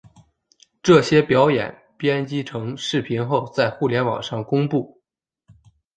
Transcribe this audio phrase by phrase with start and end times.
[0.81, 4.99] 这些表演编辑成视频后在互联网上公布。